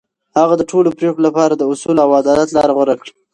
[0.39, 3.11] هغه د ټولو پرېکړو لپاره د اصولو او عدالت لار غوره کړه.